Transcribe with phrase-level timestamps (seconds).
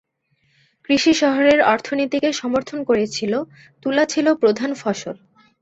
[0.85, 3.33] কৃষি শহরের অর্থনীতিকে সমর্থন করেছিল,
[3.83, 5.15] তুলা ছিল প্রধান ফসল।